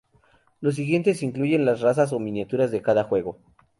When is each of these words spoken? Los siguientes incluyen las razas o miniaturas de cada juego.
Los 0.61 0.73
siguientes 0.73 1.21
incluyen 1.21 1.63
las 1.63 1.81
razas 1.81 2.11
o 2.11 2.17
miniaturas 2.17 2.71
de 2.71 2.81
cada 2.81 3.03
juego. 3.03 3.37